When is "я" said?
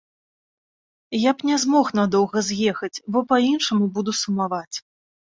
1.23-1.31